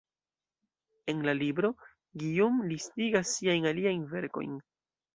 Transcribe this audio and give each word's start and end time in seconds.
En 1.05 1.19
la 1.27 1.35
libro, 1.41 1.71
Guillaume 2.23 2.65
listigas 2.73 3.37
siajn 3.37 3.71
aliajn 3.75 4.05
verkojn. 4.19 4.61